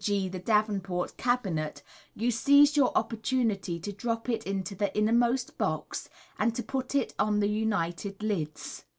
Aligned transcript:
g., 0.03 0.27
the 0.29 0.39
Davenport 0.39 1.15
Cabinet, 1.15 1.83
you 2.15 2.31
seize 2.31 2.75
your 2.75 2.91
opportunity 2.97 3.79
to 3.79 3.91
drop 3.93 4.29
it 4.29 4.47
into 4.47 4.73
the 4.73 4.91
innermost 4.97 5.59
box, 5.59 6.09
and 6.39 6.55
to 6.55 6.63
put 6.63 6.95
on 7.19 7.39
the 7.39 7.47
united 7.47 8.23
lids. 8.23 8.83